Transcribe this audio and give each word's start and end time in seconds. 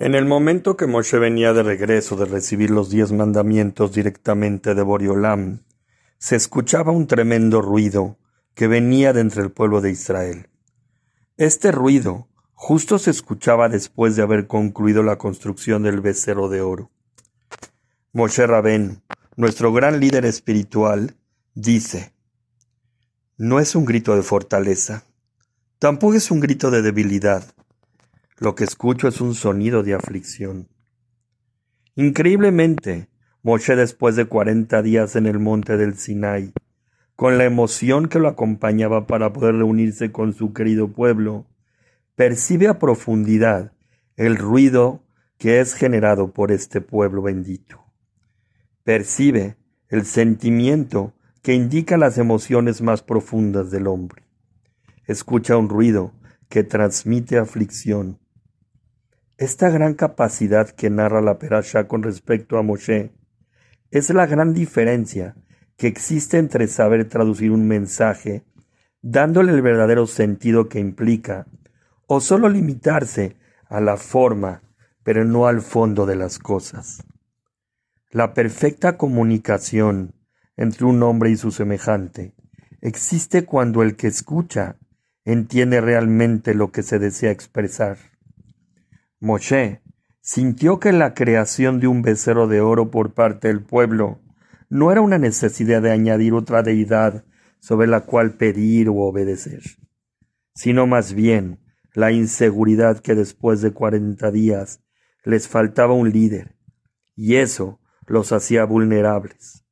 En 0.00 0.16
el 0.16 0.24
momento 0.24 0.76
que 0.76 0.88
Moshe 0.88 1.18
venía 1.18 1.52
de 1.52 1.62
regreso 1.62 2.16
de 2.16 2.24
recibir 2.24 2.70
los 2.70 2.90
diez 2.90 3.12
mandamientos 3.12 3.92
directamente 3.92 4.74
de 4.74 4.82
Boriolam, 4.82 5.60
se 6.18 6.34
escuchaba 6.34 6.90
un 6.90 7.06
tremendo 7.06 7.62
ruido 7.62 8.18
que 8.54 8.66
venía 8.66 9.12
de 9.12 9.20
entre 9.20 9.42
el 9.42 9.52
pueblo 9.52 9.80
de 9.80 9.92
Israel. 9.92 10.48
Este 11.36 11.70
ruido 11.70 12.26
justo 12.54 12.98
se 12.98 13.12
escuchaba 13.12 13.68
después 13.68 14.16
de 14.16 14.22
haber 14.22 14.48
concluido 14.48 15.04
la 15.04 15.16
construcción 15.16 15.84
del 15.84 16.00
becerro 16.00 16.48
de 16.48 16.60
oro. 16.60 16.90
Moshe 18.12 18.44
Rabén, 18.48 19.00
nuestro 19.36 19.72
gran 19.72 20.00
líder 20.00 20.24
espiritual, 20.24 21.14
dice, 21.54 22.12
no 23.36 23.60
es 23.60 23.76
un 23.76 23.84
grito 23.84 24.16
de 24.16 24.22
fortaleza, 24.22 25.04
tampoco 25.78 26.14
es 26.14 26.32
un 26.32 26.40
grito 26.40 26.72
de 26.72 26.82
debilidad. 26.82 27.44
Lo 28.38 28.56
que 28.56 28.64
escucho 28.64 29.06
es 29.06 29.20
un 29.20 29.34
sonido 29.34 29.82
de 29.82 29.94
aflicción. 29.94 30.68
Increíblemente, 31.94 33.08
Moshe 33.42 33.76
después 33.76 34.16
de 34.16 34.24
cuarenta 34.24 34.82
días 34.82 35.14
en 35.14 35.26
el 35.26 35.38
monte 35.38 35.76
del 35.76 35.96
Sinai, 35.96 36.52
con 37.14 37.38
la 37.38 37.44
emoción 37.44 38.08
que 38.08 38.18
lo 38.18 38.26
acompañaba 38.26 39.06
para 39.06 39.32
poder 39.32 39.54
reunirse 39.54 40.10
con 40.10 40.32
su 40.32 40.52
querido 40.52 40.88
pueblo, 40.88 41.46
percibe 42.16 42.66
a 42.66 42.80
profundidad 42.80 43.72
el 44.16 44.36
ruido 44.36 45.04
que 45.38 45.60
es 45.60 45.74
generado 45.74 46.32
por 46.32 46.50
este 46.50 46.80
pueblo 46.80 47.22
bendito. 47.22 47.84
Percibe 48.82 49.56
el 49.88 50.06
sentimiento 50.06 51.12
que 51.40 51.54
indica 51.54 51.96
las 51.96 52.18
emociones 52.18 52.82
más 52.82 53.02
profundas 53.02 53.70
del 53.70 53.86
hombre. 53.86 54.24
Escucha 55.06 55.56
un 55.56 55.68
ruido 55.68 56.12
que 56.48 56.64
transmite 56.64 57.38
aflicción. 57.38 58.18
Esta 59.36 59.68
gran 59.68 59.94
capacidad 59.94 60.70
que 60.70 60.90
narra 60.90 61.20
la 61.20 61.40
Perasha 61.40 61.88
con 61.88 62.04
respecto 62.04 62.56
a 62.56 62.62
Moshe 62.62 63.10
es 63.90 64.10
la 64.10 64.26
gran 64.26 64.54
diferencia 64.54 65.34
que 65.76 65.88
existe 65.88 66.38
entre 66.38 66.68
saber 66.68 67.08
traducir 67.08 67.50
un 67.50 67.66
mensaje, 67.66 68.44
dándole 69.02 69.50
el 69.50 69.60
verdadero 69.60 70.06
sentido 70.06 70.68
que 70.68 70.78
implica, 70.78 71.46
o 72.06 72.20
solo 72.20 72.48
limitarse 72.48 73.36
a 73.68 73.80
la 73.80 73.96
forma, 73.96 74.62
pero 75.02 75.24
no 75.24 75.48
al 75.48 75.62
fondo 75.62 76.06
de 76.06 76.14
las 76.14 76.38
cosas. 76.38 77.02
La 78.12 78.34
perfecta 78.34 78.96
comunicación 78.96 80.14
entre 80.56 80.86
un 80.86 81.02
hombre 81.02 81.30
y 81.30 81.36
su 81.36 81.50
semejante 81.50 82.34
existe 82.80 83.44
cuando 83.44 83.82
el 83.82 83.96
que 83.96 84.06
escucha 84.06 84.76
entiende 85.24 85.80
realmente 85.80 86.54
lo 86.54 86.70
que 86.70 86.84
se 86.84 87.00
desea 87.00 87.32
expresar. 87.32 88.13
Moshe 89.20 89.82
sintió 90.20 90.80
que 90.80 90.92
la 90.92 91.14
creación 91.14 91.80
de 91.80 91.86
un 91.86 92.02
becerro 92.02 92.46
de 92.46 92.60
oro 92.60 92.90
por 92.90 93.14
parte 93.14 93.48
del 93.48 93.62
pueblo 93.62 94.20
no 94.68 94.90
era 94.92 95.00
una 95.00 95.18
necesidad 95.18 95.82
de 95.82 95.92
añadir 95.92 96.32
otra 96.32 96.62
deidad 96.62 97.24
sobre 97.60 97.86
la 97.86 98.00
cual 98.00 98.34
pedir 98.36 98.88
o 98.88 98.96
obedecer, 98.96 99.62
sino 100.54 100.86
más 100.86 101.14
bien 101.14 101.60
la 101.94 102.12
inseguridad 102.12 103.00
que 103.00 103.14
después 103.14 103.60
de 103.60 103.72
cuarenta 103.72 104.30
días 104.30 104.82
les 105.24 105.48
faltaba 105.48 105.94
un 105.94 106.10
líder, 106.10 106.56
y 107.14 107.36
eso 107.36 107.80
los 108.06 108.32
hacía 108.32 108.64
vulnerables 108.64 109.64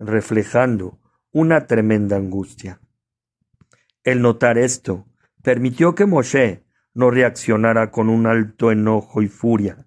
reflejando 0.00 0.98
una 1.30 1.66
tremenda 1.66 2.16
angustia. 2.16 2.80
El 4.02 4.22
notar 4.22 4.58
esto 4.58 5.06
permitió 5.42 5.94
que 5.94 6.06
Moshe 6.06 6.64
no 6.94 7.10
reaccionara 7.10 7.90
con 7.90 8.08
un 8.08 8.26
alto 8.26 8.70
enojo 8.70 9.22
y 9.22 9.28
furia, 9.28 9.86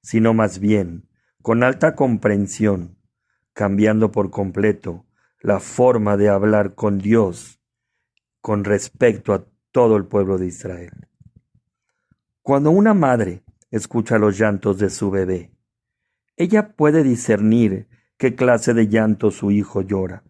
sino 0.00 0.34
más 0.34 0.58
bien 0.58 1.08
con 1.42 1.62
alta 1.62 1.94
comprensión, 1.94 2.98
cambiando 3.52 4.10
por 4.10 4.30
completo 4.30 5.06
la 5.40 5.60
forma 5.60 6.16
de 6.16 6.30
hablar 6.30 6.74
con 6.74 6.98
Dios 6.98 7.60
con 8.40 8.64
respecto 8.64 9.34
a 9.34 9.44
todo 9.70 9.96
el 9.96 10.06
pueblo 10.06 10.38
de 10.38 10.46
Israel. 10.46 11.08
Cuando 12.40 12.70
una 12.70 12.94
madre 12.94 13.44
escucha 13.70 14.18
los 14.18 14.38
llantos 14.38 14.78
de 14.78 14.88
su 14.88 15.10
bebé, 15.10 15.50
ella 16.36 16.74
puede 16.76 17.02
discernir 17.02 17.88
qué 18.16 18.34
clase 18.34 18.74
de 18.74 18.88
llanto 18.88 19.30
su 19.30 19.50
hijo 19.50 19.82
llora, 19.82 20.24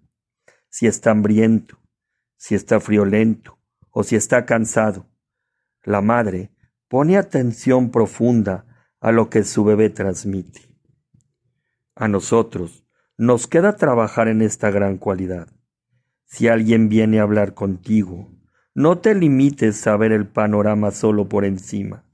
si 0.68 0.86
está 0.86 1.12
hambriento, 1.12 1.78
si 2.36 2.54
está 2.54 2.80
friolento 2.80 3.58
o 3.90 4.02
si 4.02 4.16
está 4.16 4.46
cansado. 4.46 5.06
La 5.84 6.00
madre 6.00 6.50
pone 6.88 7.18
atención 7.18 7.90
profunda 7.90 8.64
a 9.00 9.12
lo 9.12 9.28
que 9.28 9.44
su 9.44 9.64
bebé 9.64 9.90
transmite. 9.90 10.62
A 11.94 12.08
nosotros 12.08 12.86
nos 13.18 13.46
queda 13.46 13.76
trabajar 13.76 14.28
en 14.28 14.40
esta 14.40 14.70
gran 14.70 14.96
cualidad. 14.96 15.48
Si 16.24 16.48
alguien 16.48 16.88
viene 16.88 17.20
a 17.20 17.22
hablar 17.22 17.54
contigo, 17.54 18.32
no 18.74 18.98
te 18.98 19.14
limites 19.14 19.86
a 19.86 19.96
ver 19.96 20.10
el 20.10 20.26
panorama 20.26 20.90
solo 20.90 21.28
por 21.28 21.44
encima. 21.44 22.04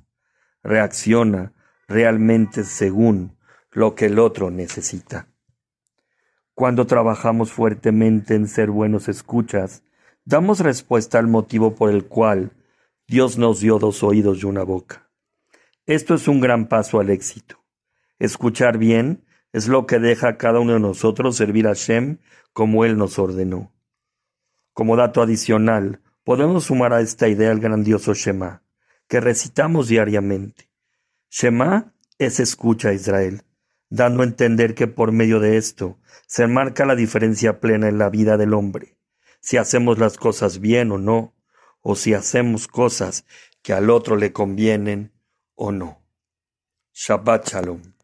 Reacciona 0.62 1.54
realmente 1.86 2.64
según 2.64 3.38
lo 3.70 3.94
que 3.94 4.06
el 4.06 4.18
otro 4.18 4.50
necesita. 4.50 5.28
Cuando 6.54 6.86
trabajamos 6.86 7.52
fuertemente 7.52 8.34
en 8.34 8.48
ser 8.48 8.70
buenos 8.70 9.08
escuchas, 9.08 9.84
damos 10.24 10.60
respuesta 10.60 11.18
al 11.18 11.28
motivo 11.28 11.74
por 11.74 11.90
el 11.90 12.06
cual 12.06 12.52
Dios 13.10 13.38
nos 13.38 13.58
dio 13.58 13.80
dos 13.80 14.04
oídos 14.04 14.40
y 14.40 14.46
una 14.46 14.62
boca. 14.62 15.10
Esto 15.84 16.14
es 16.14 16.28
un 16.28 16.38
gran 16.38 16.68
paso 16.68 17.00
al 17.00 17.10
éxito. 17.10 17.60
Escuchar 18.20 18.78
bien 18.78 19.24
es 19.52 19.66
lo 19.66 19.84
que 19.84 19.98
deja 19.98 20.28
a 20.28 20.36
cada 20.36 20.60
uno 20.60 20.74
de 20.74 20.78
nosotros 20.78 21.34
servir 21.34 21.66
a 21.66 21.72
Shem 21.72 22.18
como 22.52 22.84
Él 22.84 22.96
nos 22.96 23.18
ordenó. 23.18 23.72
Como 24.74 24.94
dato 24.94 25.22
adicional, 25.22 26.00
podemos 26.22 26.66
sumar 26.66 26.92
a 26.92 27.00
esta 27.00 27.26
idea 27.26 27.50
el 27.50 27.58
grandioso 27.58 28.14
Shema, 28.14 28.62
que 29.08 29.18
recitamos 29.18 29.88
diariamente. 29.88 30.70
Shema 31.30 31.92
es 32.16 32.38
escucha 32.38 32.90
a 32.90 32.92
Israel 32.92 33.42
dando 33.88 34.22
a 34.22 34.26
entender 34.26 34.76
que 34.76 34.86
por 34.86 35.10
medio 35.10 35.40
de 35.40 35.56
esto 35.56 35.98
se 36.28 36.46
marca 36.46 36.86
la 36.86 36.94
diferencia 36.94 37.58
plena 37.58 37.88
en 37.88 37.98
la 37.98 38.08
vida 38.08 38.36
del 38.36 38.54
hombre, 38.54 38.96
si 39.40 39.56
hacemos 39.56 39.98
las 39.98 40.16
cosas 40.16 40.60
bien 40.60 40.92
o 40.92 40.98
no, 40.98 41.34
o 41.80 41.96
si 41.96 42.14
hacemos 42.14 42.68
cosas 42.68 43.24
que 43.62 43.72
al 43.72 43.90
otro 43.90 44.16
le 44.16 44.32
convienen 44.32 45.12
o 45.54 45.72
no. 45.72 46.02
Shabbat 46.92 47.50
Shalom. 47.50 47.99